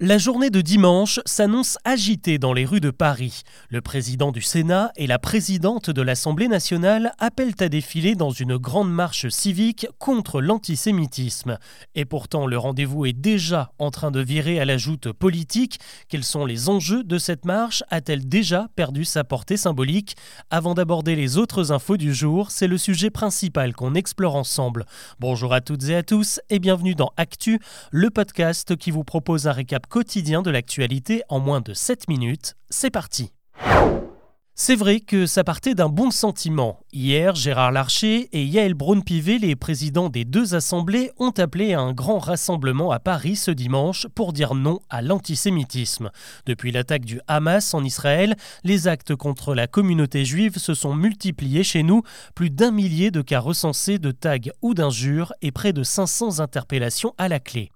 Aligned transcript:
La 0.00 0.18
journée 0.18 0.50
de 0.50 0.60
dimanche 0.60 1.20
s'annonce 1.24 1.78
agitée 1.84 2.38
dans 2.38 2.52
les 2.52 2.64
rues 2.64 2.80
de 2.80 2.90
Paris. 2.90 3.42
Le 3.68 3.80
président 3.80 4.32
du 4.32 4.42
Sénat 4.42 4.90
et 4.96 5.06
la 5.06 5.20
présidente 5.20 5.88
de 5.88 6.02
l'Assemblée 6.02 6.48
nationale 6.48 7.12
appellent 7.20 7.54
à 7.60 7.68
défiler 7.68 8.16
dans 8.16 8.32
une 8.32 8.56
grande 8.56 8.92
marche 8.92 9.28
civique 9.28 9.86
contre 10.00 10.40
l'antisémitisme. 10.40 11.58
Et 11.94 12.06
pourtant, 12.06 12.48
le 12.48 12.58
rendez-vous 12.58 13.06
est 13.06 13.12
déjà 13.12 13.70
en 13.78 13.92
train 13.92 14.10
de 14.10 14.18
virer 14.18 14.58
à 14.58 14.64
la 14.64 14.78
joute 14.78 15.12
politique. 15.12 15.78
Quels 16.08 16.24
sont 16.24 16.44
les 16.44 16.68
enjeux 16.68 17.04
de 17.04 17.16
cette 17.16 17.44
marche? 17.44 17.84
A-t-elle 17.88 18.28
déjà 18.28 18.66
perdu 18.74 19.04
sa 19.04 19.22
portée 19.22 19.56
symbolique? 19.56 20.16
Avant 20.50 20.74
d'aborder 20.74 21.14
les 21.14 21.38
autres 21.38 21.70
infos 21.70 21.98
du 21.98 22.12
jour, 22.12 22.50
c'est 22.50 22.66
le 22.66 22.78
sujet 22.78 23.10
principal 23.10 23.74
qu'on 23.74 23.94
explore 23.94 24.34
ensemble. 24.34 24.86
Bonjour 25.20 25.54
à 25.54 25.60
toutes 25.60 25.84
et 25.84 25.94
à 25.94 26.02
tous 26.02 26.40
et 26.50 26.58
bienvenue 26.58 26.96
dans 26.96 27.12
Actu, 27.16 27.60
le 27.92 28.10
podcast 28.10 28.74
qui 28.74 28.90
vous 28.90 29.04
propose 29.04 29.46
un 29.46 29.52
récap 29.52 29.83
quotidien 29.88 30.42
de 30.42 30.50
l'actualité 30.50 31.22
en 31.28 31.40
moins 31.40 31.60
de 31.60 31.74
7 31.74 32.08
minutes. 32.08 32.54
C'est 32.70 32.90
parti 32.90 33.32
c'est 34.56 34.76
vrai 34.76 35.00
que 35.00 35.26
ça 35.26 35.42
partait 35.42 35.74
d'un 35.74 35.88
bon 35.88 36.12
sentiment. 36.12 36.78
Hier, 36.92 37.34
Gérard 37.34 37.72
Larcher 37.72 38.28
et 38.30 38.44
Yael 38.44 38.74
Braun-Pivet, 38.74 39.38
les 39.38 39.56
présidents 39.56 40.08
des 40.08 40.24
deux 40.24 40.54
assemblées, 40.54 41.10
ont 41.18 41.32
appelé 41.32 41.74
à 41.74 41.80
un 41.80 41.92
grand 41.92 42.20
rassemblement 42.20 42.92
à 42.92 43.00
Paris 43.00 43.34
ce 43.34 43.50
dimanche 43.50 44.06
pour 44.14 44.32
dire 44.32 44.54
non 44.54 44.78
à 44.90 45.02
l'antisémitisme. 45.02 46.12
Depuis 46.46 46.70
l'attaque 46.70 47.04
du 47.04 47.20
Hamas 47.26 47.74
en 47.74 47.82
Israël, 47.82 48.36
les 48.62 48.86
actes 48.86 49.16
contre 49.16 49.56
la 49.56 49.66
communauté 49.66 50.24
juive 50.24 50.58
se 50.58 50.74
sont 50.74 50.94
multipliés 50.94 51.64
chez 51.64 51.82
nous, 51.82 52.02
plus 52.36 52.50
d'un 52.50 52.70
millier 52.70 53.10
de 53.10 53.22
cas 53.22 53.40
recensés 53.40 53.98
de 53.98 54.12
tags 54.12 54.38
ou 54.62 54.74
d'injures 54.74 55.32
et 55.42 55.50
près 55.50 55.72
de 55.72 55.82
500 55.82 56.38
interpellations 56.38 57.12
à 57.18 57.26
la 57.26 57.40
clé. 57.40 57.72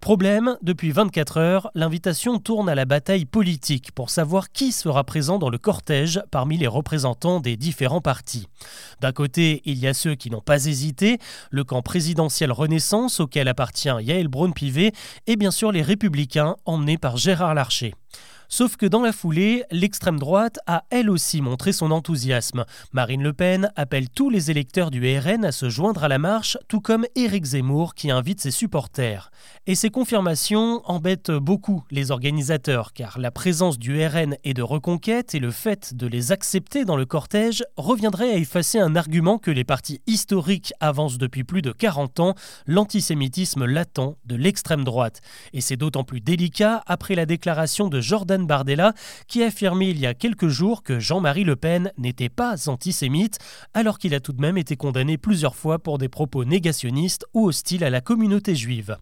Problème, 0.00 0.56
depuis 0.62 0.92
24 0.92 1.38
heures, 1.38 1.70
l'invitation 1.74 2.38
tourne 2.38 2.68
à 2.68 2.74
la 2.74 2.84
bataille 2.84 3.24
politique 3.24 3.90
pour 3.92 4.10
savoir 4.10 4.52
qui 4.52 4.70
sera 4.70 5.02
présent 5.02 5.38
dans 5.38 5.48
le 5.48 5.58
cortège 5.58 6.22
parmi 6.30 6.58
les 6.58 6.68
représentants 6.68 7.40
des 7.40 7.56
différents 7.56 8.00
partis. 8.00 8.46
D'un 9.00 9.12
côté, 9.12 9.62
il 9.64 9.78
y 9.78 9.88
a 9.88 9.94
ceux 9.94 10.14
qui 10.14 10.30
n'ont 10.30 10.40
pas 10.40 10.66
hésité, 10.66 11.18
le 11.50 11.64
camp 11.64 11.82
présidentiel 11.82 12.52
Renaissance 12.52 13.18
auquel 13.18 13.48
appartient 13.48 13.88
Yael 13.88 14.28
Braun-Pivet 14.28 14.92
et 15.26 15.36
bien 15.36 15.50
sûr 15.50 15.72
les 15.72 15.82
républicains 15.82 16.56
emmenés 16.66 16.98
par 16.98 17.16
Gérard 17.16 17.54
Larcher. 17.54 17.94
Sauf 18.48 18.76
que 18.76 18.86
dans 18.86 19.02
la 19.02 19.12
foulée, 19.12 19.64
l'extrême 19.70 20.18
droite 20.18 20.58
a 20.66 20.84
elle 20.90 21.10
aussi 21.10 21.40
montré 21.40 21.72
son 21.72 21.90
enthousiasme. 21.90 22.64
Marine 22.92 23.22
Le 23.22 23.32
Pen 23.32 23.70
appelle 23.76 24.08
tous 24.08 24.30
les 24.30 24.50
électeurs 24.50 24.90
du 24.90 25.18
RN 25.18 25.44
à 25.44 25.52
se 25.52 25.68
joindre 25.68 26.04
à 26.04 26.08
la 26.08 26.18
marche, 26.18 26.56
tout 26.68 26.80
comme 26.80 27.06
Éric 27.16 27.44
Zemmour 27.44 27.94
qui 27.94 28.10
invite 28.10 28.40
ses 28.40 28.50
supporters. 28.50 29.30
Et 29.66 29.74
ces 29.74 29.90
confirmations 29.90 30.80
embêtent 30.84 31.32
beaucoup 31.32 31.84
les 31.90 32.10
organisateurs, 32.10 32.92
car 32.92 33.18
la 33.18 33.30
présence 33.30 33.78
du 33.78 34.04
RN 34.04 34.36
et 34.44 34.54
de 34.54 34.62
Reconquête 34.62 35.34
et 35.34 35.40
le 35.40 35.50
fait 35.50 35.94
de 35.94 36.06
les 36.06 36.32
accepter 36.32 36.84
dans 36.84 36.96
le 36.96 37.06
cortège 37.06 37.64
reviendrait 37.76 38.32
à 38.32 38.36
effacer 38.36 38.78
un 38.78 38.94
argument 38.96 39.38
que 39.38 39.50
les 39.50 39.64
partis 39.64 40.00
historiques 40.06 40.72
avancent 40.80 41.18
depuis 41.18 41.44
plus 41.44 41.62
de 41.62 41.72
40 41.72 42.20
ans, 42.20 42.34
l'antisémitisme 42.66 43.64
latent 43.64 44.16
de 44.24 44.36
l'extrême 44.36 44.84
droite. 44.84 45.20
Et 45.52 45.60
c'est 45.60 45.76
d'autant 45.76 46.04
plus 46.04 46.20
délicat 46.20 46.82
après 46.86 47.14
la 47.14 47.26
déclaration 47.26 47.88
de 47.88 48.00
Jordan 48.00 48.35
Bardella, 48.44 48.92
qui 49.28 49.42
a 49.42 49.46
affirmé 49.46 49.88
il 49.88 49.98
y 49.98 50.06
a 50.06 50.14
quelques 50.14 50.48
jours 50.48 50.82
que 50.82 50.98
Jean-Marie 50.98 51.44
Le 51.44 51.56
Pen 51.56 51.92
n'était 51.96 52.28
pas 52.28 52.68
antisémite, 52.68 53.38
alors 53.72 53.98
qu'il 53.98 54.14
a 54.14 54.20
tout 54.20 54.32
de 54.32 54.40
même 54.40 54.58
été 54.58 54.76
condamné 54.76 55.16
plusieurs 55.16 55.56
fois 55.56 55.78
pour 55.78 55.98
des 55.98 56.08
propos 56.08 56.44
négationnistes 56.44 57.24
ou 57.32 57.48
hostiles 57.48 57.84
à 57.84 57.90
la 57.90 58.00
communauté 58.00 58.54
juive. 58.54 58.98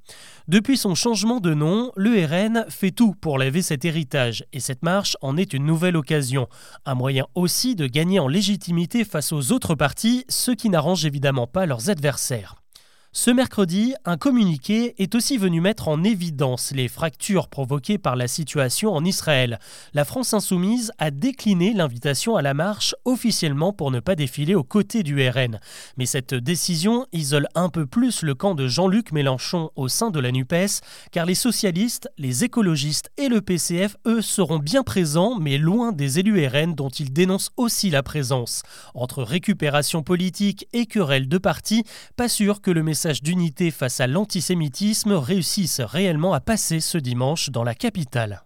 Depuis 0.47 0.77
son 0.77 0.95
changement 0.95 1.41
de 1.41 1.55
nom, 1.55 1.91
le 1.97 2.25
RN 2.25 2.67
fait 2.69 2.91
tout 2.91 3.15
pour 3.15 3.39
laver 3.39 3.63
cet 3.63 3.85
héritage, 3.85 4.45
et 4.53 4.61
cette 4.61 4.83
marche 4.83 5.17
en 5.23 5.37
est 5.37 5.53
une 5.53 5.67
nouvelle 5.67 5.97
occasion. 5.97 6.49
Un 6.85 6.95
moyen 6.95 7.27
aussi 7.35 7.75
de 7.75 7.87
gagner 7.87 8.21
en 8.21 8.29
légitimité 8.29 9.05
face 9.05 9.33
aux 9.33 9.53
autres 9.53 9.75
partis, 9.75 10.25
ce 10.29 10.51
qui 10.51 10.69
n'arrange 10.69 11.05
évidemment 11.05 11.47
pas 11.47 11.67
leurs 11.67 11.91
adversaires. 11.91 12.64
Ce 13.17 13.31
mercredi, 13.31 13.95
un 14.05 14.17
communiqué 14.17 14.97
est 14.99 15.15
aussi 15.15 15.39
venu 15.39 15.61
mettre 15.61 15.87
en 15.87 16.03
évidence 16.03 16.73
les 16.75 16.89
fractures 16.89 17.47
provoquées 17.47 17.97
par 17.97 18.17
la 18.17 18.27
situation 18.27 18.93
en 18.93 19.05
Israël. 19.05 19.61
La 19.93 20.05
France 20.05 20.35
insoumise 20.35 20.91
a 20.99 21.13
décliné 21.13 21.75
l'invitation 21.75 22.35
à 22.35 22.43
la 22.43 22.55
marche 22.55 22.97
officiellement 23.05 23.73
pour 23.73 23.93
ne 23.93 24.01
pas 24.01 24.17
défiler 24.17 24.57
aux 24.57 24.65
côtés 24.65 25.05
du 25.05 25.29
RN. 25.29 25.61
Mais 25.97 26.07
cette 26.07 26.35
décision 26.35 27.07
isole 27.13 27.47
un 27.55 27.69
peu 27.69 27.87
plus 27.87 28.23
le 28.23 28.35
camp 28.35 28.57
de 28.57 28.67
Jean-Luc 28.67 29.13
Mélenchon 29.13 29.71
au 29.77 29.87
sein 29.87 30.11
de 30.11 30.19
la 30.19 30.33
NUPES, 30.33 30.81
car 31.13 31.25
les 31.25 31.37
socialistes, 31.37 32.09
les 32.19 32.43
écologistes 32.43 33.13
et 33.17 33.29
le 33.29 33.41
PCF, 33.41 33.97
eux, 34.09 34.23
seront 34.23 34.59
bien 34.59 34.83
présents, 34.83 35.39
mais 35.39 35.57
loin 35.57 35.93
des 35.93 36.19
élus 36.19 36.45
RN 36.49 36.75
dont 36.75 36.89
ils 36.89 37.13
dénoncent 37.13 37.53
aussi 37.57 37.91
la 37.91 38.03
présence. 38.03 38.65
Entre 38.93 39.23
récupération 39.23 40.03
politique 40.03 40.67
et 40.73 40.87
querelle 40.87 41.29
de 41.29 41.39
partis, 41.39 41.85
pas 42.17 42.29
sûr 42.29 42.61
que 42.61 42.73
le 42.73 42.83
message 42.83 43.04
d'unité 43.23 43.71
face 43.71 44.01
à 44.01 44.07
l'antisémitisme 44.07 45.13
réussissent 45.13 45.81
réellement 45.81 46.33
à 46.33 46.41
passer 46.41 46.81
ce 46.81 46.99
dimanche 46.99 47.51
dans 47.51 47.65
la 47.65 47.75
capitale. 47.75 48.45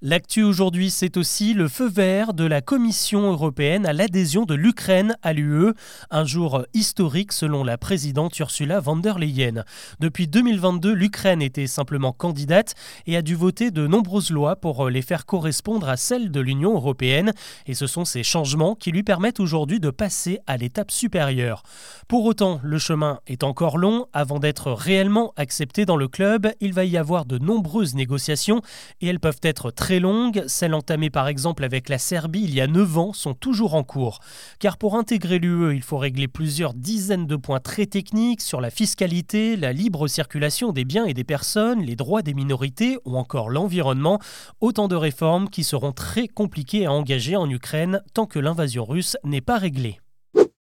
L'actu 0.00 0.44
aujourd'hui, 0.44 0.90
c'est 0.90 1.16
aussi 1.16 1.54
le 1.54 1.66
feu 1.66 1.88
vert 1.88 2.32
de 2.32 2.44
la 2.44 2.60
Commission 2.60 3.32
européenne 3.32 3.84
à 3.84 3.92
l'adhésion 3.92 4.44
de 4.44 4.54
l'Ukraine 4.54 5.16
à 5.22 5.32
l'UE, 5.32 5.72
un 6.12 6.24
jour 6.24 6.64
historique 6.72 7.32
selon 7.32 7.64
la 7.64 7.78
présidente 7.78 8.38
Ursula 8.38 8.78
von 8.78 8.94
der 8.94 9.18
Leyen. 9.18 9.64
Depuis 9.98 10.28
2022, 10.28 10.92
l'Ukraine 10.92 11.42
était 11.42 11.66
simplement 11.66 12.12
candidate 12.12 12.76
et 13.08 13.16
a 13.16 13.22
dû 13.22 13.34
voter 13.34 13.72
de 13.72 13.88
nombreuses 13.88 14.30
lois 14.30 14.54
pour 14.54 14.88
les 14.88 15.02
faire 15.02 15.26
correspondre 15.26 15.88
à 15.88 15.96
celles 15.96 16.30
de 16.30 16.40
l'Union 16.40 16.74
européenne, 16.74 17.32
et 17.66 17.74
ce 17.74 17.88
sont 17.88 18.04
ces 18.04 18.22
changements 18.22 18.76
qui 18.76 18.92
lui 18.92 19.02
permettent 19.02 19.40
aujourd'hui 19.40 19.80
de 19.80 19.90
passer 19.90 20.38
à 20.46 20.56
l'étape 20.58 20.92
supérieure. 20.92 21.64
Pour 22.06 22.24
autant, 22.24 22.60
le 22.62 22.78
chemin 22.78 23.18
est 23.26 23.42
encore 23.42 23.78
long. 23.78 24.06
Avant 24.12 24.38
d'être 24.38 24.70
réellement 24.70 25.32
accepté 25.34 25.86
dans 25.86 25.96
le 25.96 26.06
club, 26.06 26.52
il 26.60 26.72
va 26.72 26.84
y 26.84 26.96
avoir 26.96 27.24
de 27.24 27.38
nombreuses 27.38 27.96
négociations 27.96 28.62
et 29.00 29.08
elles 29.08 29.18
peuvent 29.18 29.40
être 29.42 29.72
très 29.72 29.87
très 29.88 30.00
longues, 30.00 30.44
celles 30.48 30.74
entamées 30.74 31.08
par 31.08 31.28
exemple 31.28 31.64
avec 31.64 31.88
la 31.88 31.96
Serbie 31.96 32.42
il 32.42 32.54
y 32.54 32.60
a 32.60 32.66
9 32.66 32.98
ans, 32.98 33.12
sont 33.14 33.32
toujours 33.32 33.72
en 33.72 33.84
cours. 33.84 34.20
Car 34.58 34.76
pour 34.76 34.96
intégrer 34.96 35.38
l'UE, 35.38 35.74
il 35.74 35.82
faut 35.82 35.96
régler 35.96 36.28
plusieurs 36.28 36.74
dizaines 36.74 37.26
de 37.26 37.36
points 37.36 37.58
très 37.58 37.86
techniques 37.86 38.42
sur 38.42 38.60
la 38.60 38.68
fiscalité, 38.68 39.56
la 39.56 39.72
libre 39.72 40.06
circulation 40.06 40.72
des 40.72 40.84
biens 40.84 41.06
et 41.06 41.14
des 41.14 41.24
personnes, 41.24 41.80
les 41.80 41.96
droits 41.96 42.20
des 42.20 42.34
minorités 42.34 42.98
ou 43.06 43.16
encore 43.16 43.48
l'environnement. 43.48 44.18
Autant 44.60 44.88
de 44.88 44.94
réformes 44.94 45.48
qui 45.48 45.64
seront 45.64 45.92
très 45.92 46.28
compliquées 46.28 46.84
à 46.84 46.92
engager 46.92 47.36
en 47.36 47.48
Ukraine 47.48 48.02
tant 48.12 48.26
que 48.26 48.38
l'invasion 48.38 48.84
russe 48.84 49.16
n'est 49.24 49.40
pas 49.40 49.56
réglée. 49.56 50.00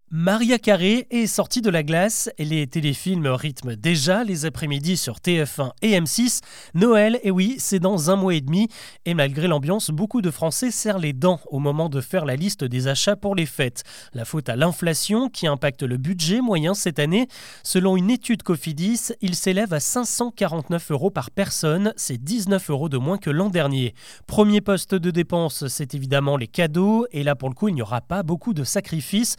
Maria 0.10 0.58
Carré 0.58 1.06
est 1.12 1.28
sortie 1.28 1.62
de 1.62 1.70
la 1.70 1.84
glace 1.84 2.30
et 2.38 2.46
les 2.46 2.66
téléfilms 2.66 3.28
rythment 3.28 3.76
déjà 3.76 4.24
les 4.24 4.46
après-midi 4.46 4.96
sur 4.96 5.16
TF1 5.16 5.72
et 5.82 6.00
M6. 6.00 6.40
Noël, 6.76 7.20
et 7.24 7.32
oui, 7.32 7.58
c'est 7.60 7.80
dans 7.80 8.10
un 8.10 8.16
mois 8.16 8.34
et 8.34 8.40
demi. 8.40 8.70
Et 9.04 9.14
malgré 9.14 9.50
l'ambiance, 9.50 9.90
beaucoup 9.90 10.22
de 10.22 10.32
Français 10.32 10.72
serrent 10.72 10.98
les 10.98 11.12
dents 11.12 11.42
au 11.48 11.60
moment 11.60 11.90
de 11.90 12.00
faire 12.00 12.24
la 12.24 12.38
liste 12.38 12.64
des 12.64 12.88
achats 12.88 13.18
pour 13.18 13.36
les 13.36 13.46
fêtes. 13.46 13.84
La 14.14 14.24
faute 14.24 14.48
à 14.48 14.56
l'inflation 14.56 15.28
qui 15.28 15.46
impacte 15.46 15.84
le 15.84 15.98
budget 15.98 16.40
moyen 16.40 16.74
cette 16.74 17.00
année. 17.00 17.28
Selon 17.62 17.98
une 17.98 18.10
étude 18.10 18.44
Cofidis, 18.44 19.12
il 19.20 19.36
s'élève 19.36 19.74
à 19.74 19.82
549 19.82 20.90
euros 20.92 21.12
par 21.12 21.32
personne. 21.32 21.92
C'est 21.98 22.18
19 22.18 22.70
euros 22.70 22.88
de 22.88 22.98
moins 22.98 23.18
que 23.18 23.30
l'an 23.30 23.50
dernier. 23.50 23.94
Premier 24.26 24.62
poste 24.62 24.96
de 24.96 25.12
dépense, 25.12 25.68
c'est 25.68 25.96
évidemment 25.96 26.38
les 26.38 26.48
cadeaux. 26.48 27.06
Et 27.12 27.24
là, 27.24 27.36
pour 27.36 27.50
le 27.50 27.56
coup, 27.56 27.68
il 27.68 27.76
n'y 27.76 27.82
aura 27.82 28.00
pas 28.00 28.24
beaucoup 28.24 28.54
de 28.54 28.64
sacrifices. 28.64 29.36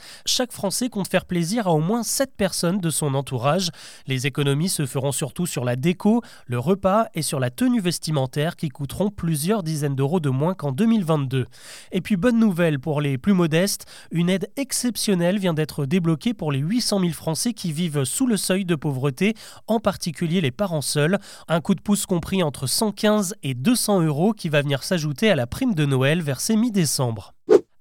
Français 0.58 0.88
compte 0.88 1.06
faire 1.06 1.24
plaisir 1.24 1.68
à 1.68 1.72
au 1.72 1.78
moins 1.78 2.02
7 2.02 2.32
personnes 2.36 2.80
de 2.80 2.90
son 2.90 3.14
entourage. 3.14 3.70
Les 4.08 4.26
économies 4.26 4.68
se 4.68 4.86
feront 4.86 5.12
surtout 5.12 5.46
sur 5.46 5.64
la 5.64 5.76
déco, 5.76 6.20
le 6.46 6.58
repas 6.58 7.06
et 7.14 7.22
sur 7.22 7.38
la 7.38 7.50
tenue 7.50 7.80
vestimentaire 7.80 8.56
qui 8.56 8.68
coûteront 8.68 9.10
plusieurs 9.10 9.62
dizaines 9.62 9.94
d'euros 9.94 10.18
de 10.18 10.30
moins 10.30 10.54
qu'en 10.54 10.72
2022. 10.72 11.46
Et 11.92 12.00
puis 12.00 12.16
bonne 12.16 12.40
nouvelle 12.40 12.80
pour 12.80 13.00
les 13.00 13.18
plus 13.18 13.34
modestes, 13.34 13.86
une 14.10 14.28
aide 14.28 14.50
exceptionnelle 14.56 15.38
vient 15.38 15.54
d'être 15.54 15.86
débloquée 15.86 16.34
pour 16.34 16.50
les 16.50 16.58
800 16.58 17.02
000 17.02 17.12
Français 17.12 17.52
qui 17.52 17.70
vivent 17.70 18.02
sous 18.02 18.26
le 18.26 18.36
seuil 18.36 18.64
de 18.64 18.74
pauvreté, 18.74 19.34
en 19.68 19.78
particulier 19.78 20.40
les 20.40 20.50
parents 20.50 20.82
seuls. 20.82 21.20
Un 21.46 21.60
coup 21.60 21.76
de 21.76 21.80
pouce 21.80 22.04
compris 22.04 22.42
entre 22.42 22.66
115 22.66 23.36
et 23.44 23.54
200 23.54 24.02
euros 24.02 24.32
qui 24.32 24.48
va 24.48 24.62
venir 24.62 24.82
s'ajouter 24.82 25.30
à 25.30 25.36
la 25.36 25.46
prime 25.46 25.76
de 25.76 25.86
Noël 25.86 26.20
versée 26.20 26.56
mi-décembre. 26.56 27.32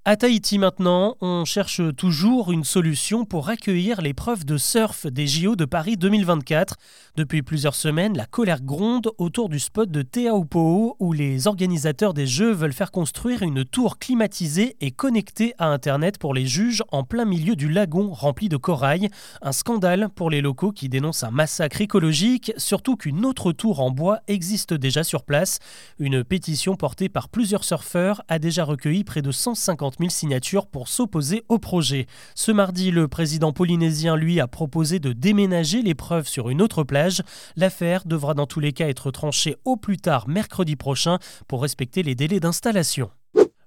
À 0.09 0.15
Tahiti 0.15 0.57
maintenant, 0.57 1.17
on 1.19 1.43
cherche 1.43 1.81
toujours 1.97 2.53
une 2.53 2.63
solution 2.63 3.25
pour 3.25 3.49
accueillir 3.49 3.99
l'épreuve 3.99 4.45
de 4.45 4.55
surf 4.55 5.05
des 5.05 5.27
JO 5.27 5.57
de 5.57 5.65
Paris 5.65 5.97
2024. 5.97 6.77
Depuis 7.17 7.41
plusieurs 7.41 7.75
semaines, 7.75 8.15
la 8.15 8.25
colère 8.25 8.61
gronde 8.61 9.11
autour 9.17 9.49
du 9.49 9.59
spot 9.59 9.91
de 9.91 10.03
Teaupoo 10.03 10.95
où 10.99 11.11
les 11.11 11.47
organisateurs 11.47 12.13
des 12.13 12.25
Jeux 12.25 12.53
veulent 12.53 12.71
faire 12.71 12.91
construire 12.91 13.41
une 13.41 13.65
tour 13.65 13.99
climatisée 13.99 14.77
et 14.79 14.91
connectée 14.91 15.53
à 15.57 15.67
Internet 15.67 16.19
pour 16.19 16.33
les 16.33 16.45
juges 16.45 16.83
en 16.93 17.03
plein 17.03 17.25
milieu 17.25 17.57
du 17.57 17.67
lagon 17.67 18.13
rempli 18.13 18.47
de 18.47 18.55
corail. 18.55 19.09
Un 19.41 19.51
scandale 19.51 20.07
pour 20.15 20.29
les 20.29 20.39
locaux 20.39 20.71
qui 20.71 20.87
dénoncent 20.87 21.25
un 21.25 21.31
massacre 21.31 21.81
écologique, 21.81 22.53
surtout 22.55 22.95
qu'une 22.95 23.25
autre 23.25 23.51
tour 23.51 23.81
en 23.81 23.91
bois 23.91 24.19
existe 24.29 24.73
déjà 24.73 25.03
sur 25.03 25.25
place. 25.25 25.59
Une 25.99 26.23
pétition 26.23 26.77
portée 26.77 27.09
par 27.09 27.27
plusieurs 27.27 27.65
surfeurs 27.65 28.21
a 28.29 28.39
déjà 28.39 28.63
recueilli 28.63 29.03
près 29.03 29.21
de 29.21 29.33
150 29.33 29.96
000 29.99 30.09
signatures 30.09 30.67
pour 30.67 30.87
s'opposer 30.87 31.43
au 31.49 31.59
projet. 31.59 32.07
Ce 32.35 32.51
mardi, 32.51 32.91
le 32.91 33.07
président 33.07 33.53
polynésien, 33.53 34.15
lui, 34.15 34.39
a 34.39 34.47
proposé 34.47 34.99
de 34.99 35.13
déménager 35.13 35.81
l'épreuve 35.81 36.27
sur 36.27 36.49
une 36.49 36.61
autre 36.61 36.83
plage. 36.83 37.21
L'affaire 37.55 38.03
devra 38.05 38.33
dans 38.33 38.47
tous 38.47 38.59
les 38.59 38.73
cas 38.73 38.87
être 38.87 39.11
tranchée 39.11 39.57
au 39.65 39.77
plus 39.77 39.97
tard 39.97 40.27
mercredi 40.27 40.75
prochain 40.75 41.19
pour 41.47 41.61
respecter 41.61 42.03
les 42.03 42.15
délais 42.15 42.39
d'installation. 42.39 43.09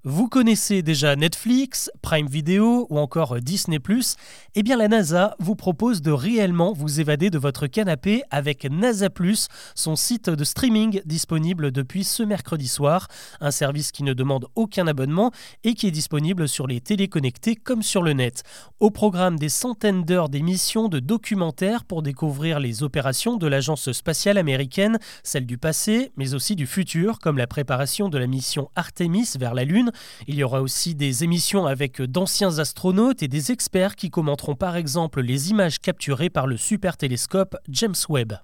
Vous 0.02 0.28
connaissez 0.28 0.80
déjà 0.80 1.14
Netflix, 1.14 1.90
Prime 2.00 2.26
Video 2.26 2.86
ou 2.88 2.98
encore 2.98 3.38
Disney⁇ 3.38 3.76
Eh 4.54 4.62
bien 4.62 4.78
la 4.78 4.88
NASA 4.88 5.36
vous 5.40 5.56
propose 5.56 6.00
de 6.00 6.10
réellement 6.10 6.72
vous 6.72 7.00
évader 7.00 7.28
de 7.28 7.36
votre 7.36 7.66
canapé 7.66 8.22
avec 8.30 8.64
NASA⁇ 8.64 9.08
son 9.74 9.96
site 9.96 10.30
de 10.30 10.42
streaming 10.42 11.02
disponible 11.04 11.70
depuis 11.70 12.04
ce 12.04 12.22
mercredi 12.22 12.66
soir, 12.66 13.08
un 13.42 13.50
service 13.50 13.92
qui 13.92 14.02
ne 14.02 14.14
demande 14.14 14.46
aucun 14.54 14.86
abonnement 14.86 15.32
et 15.64 15.74
qui 15.74 15.86
est 15.86 15.90
disponible 15.90 16.48
sur 16.48 16.66
les 16.66 16.80
téléconnectés 16.80 17.54
comme 17.54 17.82
sur 17.82 18.02
le 18.02 18.14
net. 18.14 18.42
Au 18.78 18.90
programme 18.90 19.38
des 19.38 19.50
centaines 19.50 20.04
d'heures 20.04 20.30
d'émissions 20.30 20.88
de 20.88 20.98
documentaires 20.98 21.84
pour 21.84 22.02
découvrir 22.02 22.58
les 22.58 22.82
opérations 22.82 23.36
de 23.36 23.46
l'agence 23.46 23.92
spatiale 23.92 24.38
américaine, 24.38 24.98
celles 25.24 25.44
du 25.44 25.58
passé 25.58 26.10
mais 26.16 26.32
aussi 26.32 26.56
du 26.56 26.66
futur 26.66 27.18
comme 27.18 27.36
la 27.36 27.46
préparation 27.46 28.08
de 28.08 28.16
la 28.16 28.26
mission 28.26 28.70
Artemis 28.76 29.28
vers 29.38 29.52
la 29.52 29.64
Lune 29.64 29.89
il 30.26 30.34
y 30.34 30.42
aura 30.42 30.62
aussi 30.62 30.94
des 30.94 31.24
émissions 31.24 31.66
avec 31.66 32.02
d'anciens 32.02 32.58
astronautes 32.58 33.22
et 33.22 33.28
des 33.28 33.52
experts 33.52 33.96
qui 33.96 34.10
commenteront 34.10 34.56
par 34.56 34.76
exemple 34.76 35.20
les 35.20 35.50
images 35.50 35.78
capturées 35.78 36.30
par 36.30 36.46
le 36.46 36.56
super 36.56 36.96
télescope 36.96 37.56
James 37.68 37.94
Webb. 38.08 38.34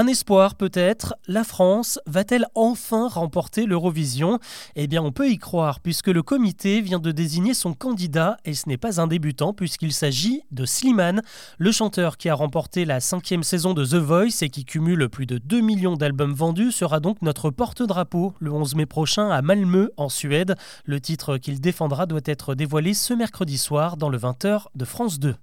Un 0.00 0.06
espoir 0.06 0.54
peut-être, 0.54 1.16
la 1.26 1.42
France 1.42 1.98
va-t-elle 2.06 2.46
enfin 2.54 3.08
remporter 3.08 3.66
l'Eurovision? 3.66 4.38
Eh 4.76 4.86
bien 4.86 5.02
on 5.02 5.10
peut 5.10 5.28
y 5.28 5.38
croire 5.38 5.80
puisque 5.80 6.06
le 6.06 6.22
comité 6.22 6.80
vient 6.80 7.00
de 7.00 7.10
désigner 7.10 7.52
son 7.52 7.74
candidat 7.74 8.36
et 8.44 8.54
ce 8.54 8.68
n'est 8.68 8.76
pas 8.76 9.00
un 9.00 9.08
débutant 9.08 9.52
puisqu'il 9.52 9.92
s'agit 9.92 10.42
de 10.52 10.66
Slimane, 10.66 11.20
le 11.58 11.72
chanteur 11.72 12.16
qui 12.16 12.28
a 12.28 12.36
remporté 12.36 12.84
la 12.84 13.00
cinquième 13.00 13.42
saison 13.42 13.74
de 13.74 13.84
The 13.84 13.94
Voice 13.94 14.42
et 14.42 14.50
qui 14.50 14.64
cumule 14.64 15.08
plus 15.08 15.26
de 15.26 15.38
2 15.38 15.62
millions 15.62 15.96
d'albums 15.96 16.32
vendus 16.32 16.70
sera 16.70 17.00
donc 17.00 17.20
notre 17.20 17.50
porte-drapeau 17.50 18.34
le 18.38 18.52
11 18.52 18.76
mai 18.76 18.86
prochain 18.86 19.30
à 19.30 19.42
Malmö 19.42 19.90
en 19.96 20.08
Suède. 20.08 20.54
Le 20.84 21.00
titre 21.00 21.38
qu'il 21.38 21.60
défendra 21.60 22.06
doit 22.06 22.20
être 22.24 22.54
dévoilé 22.54 22.94
ce 22.94 23.14
mercredi 23.14 23.58
soir 23.58 23.96
dans 23.96 24.10
le 24.10 24.18
20h 24.18 24.66
de 24.76 24.84
France 24.84 25.18
2. 25.18 25.34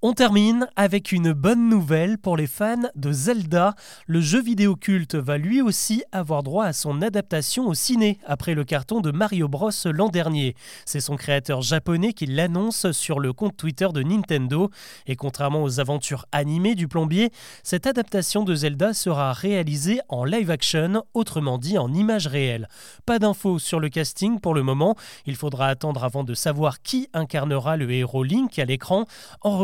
On 0.00 0.12
termine 0.12 0.68
avec 0.76 1.10
une 1.10 1.32
bonne 1.32 1.68
nouvelle 1.68 2.18
pour 2.18 2.36
les 2.36 2.46
fans 2.46 2.88
de 2.94 3.10
Zelda. 3.10 3.74
Le 4.06 4.20
jeu 4.20 4.40
vidéo 4.40 4.76
culte 4.76 5.16
va 5.16 5.38
lui 5.38 5.60
aussi 5.60 6.04
avoir 6.12 6.44
droit 6.44 6.66
à 6.66 6.72
son 6.72 7.02
adaptation 7.02 7.66
au 7.66 7.74
ciné 7.74 8.20
après 8.24 8.54
le 8.54 8.62
carton 8.62 9.00
de 9.00 9.10
Mario 9.10 9.48
Bros 9.48 9.72
l'an 9.86 10.08
dernier. 10.08 10.54
C'est 10.84 11.00
son 11.00 11.16
créateur 11.16 11.62
japonais 11.62 12.12
qui 12.12 12.26
l'annonce 12.26 12.92
sur 12.92 13.18
le 13.18 13.32
compte 13.32 13.56
Twitter 13.56 13.88
de 13.92 14.04
Nintendo. 14.04 14.70
Et 15.08 15.16
contrairement 15.16 15.64
aux 15.64 15.80
aventures 15.80 16.26
animées 16.30 16.76
du 16.76 16.86
plombier, 16.86 17.32
cette 17.64 17.88
adaptation 17.88 18.44
de 18.44 18.54
Zelda 18.54 18.94
sera 18.94 19.32
réalisée 19.32 19.98
en 20.08 20.22
live 20.22 20.52
action, 20.52 21.02
autrement 21.12 21.58
dit 21.58 21.76
en 21.76 21.92
images 21.92 22.28
réelles. 22.28 22.68
Pas 23.04 23.18
d'infos 23.18 23.58
sur 23.58 23.80
le 23.80 23.88
casting 23.88 24.38
pour 24.38 24.54
le 24.54 24.62
moment. 24.62 24.94
Il 25.26 25.34
faudra 25.34 25.66
attendre 25.66 26.04
avant 26.04 26.22
de 26.22 26.34
savoir 26.34 26.82
qui 26.82 27.08
incarnera 27.14 27.76
le 27.76 27.90
héros 27.90 28.22
Link 28.22 28.60
à 28.60 28.64
l'écran. 28.64 29.04
En 29.40 29.58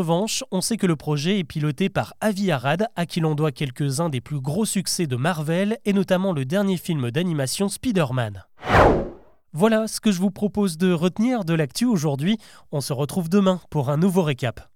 on 0.51 0.61
sait 0.61 0.77
que 0.77 0.87
le 0.87 0.95
projet 0.95 1.39
est 1.39 1.43
piloté 1.43 1.89
par 1.89 2.13
Avi 2.21 2.51
Arad, 2.51 2.87
à 2.95 3.05
qui 3.05 3.19
l'on 3.19 3.35
doit 3.35 3.51
quelques-uns 3.51 4.09
des 4.09 4.21
plus 4.21 4.39
gros 4.39 4.65
succès 4.65 5.07
de 5.07 5.15
Marvel, 5.15 5.77
et 5.85 5.93
notamment 5.93 6.33
le 6.33 6.45
dernier 6.45 6.77
film 6.77 7.11
d'animation 7.11 7.69
Spider-Man. 7.69 8.43
Voilà 9.53 9.87
ce 9.87 10.01
que 10.01 10.11
je 10.11 10.19
vous 10.19 10.31
propose 10.31 10.77
de 10.77 10.91
retenir 10.91 11.45
de 11.45 11.53
l'actu 11.53 11.85
aujourd'hui. 11.85 12.37
On 12.71 12.81
se 12.81 12.91
retrouve 12.91 13.29
demain 13.29 13.61
pour 13.69 13.89
un 13.89 13.97
nouveau 13.97 14.23
récap. 14.23 14.74